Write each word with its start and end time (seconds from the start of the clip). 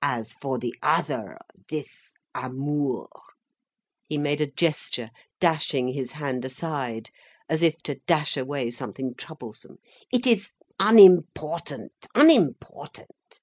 "As 0.00 0.34
for 0.34 0.60
the 0.60 0.72
other, 0.80 1.36
this 1.70 2.12
amour—" 2.36 3.08
he 4.08 4.16
made 4.16 4.40
a 4.40 4.46
gesture, 4.46 5.10
dashing 5.40 5.88
his 5.88 6.12
hand 6.12 6.44
aside, 6.44 7.10
as 7.48 7.60
if 7.60 7.82
to 7.82 7.96
dash 8.06 8.36
away 8.36 8.70
something 8.70 9.12
troublesome—"it 9.16 10.24
is 10.24 10.52
unimportant, 10.78 11.94
unimportant. 12.14 13.40